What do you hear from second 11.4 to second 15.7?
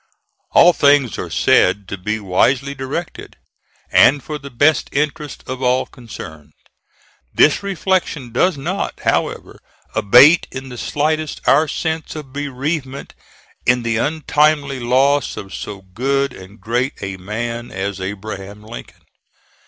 our sense of bereavement in the untimely loss of